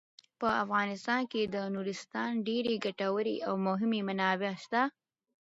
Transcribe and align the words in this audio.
په 0.39 0.47
افغانستان 0.63 1.21
کې 1.31 1.41
د 1.55 1.55
نورستان 1.75 2.31
ډیرې 2.47 2.73
ګټورې 2.85 3.35
او 3.47 3.53
مهمې 3.67 4.01
منابع 4.09 4.53
شته. 4.63 4.81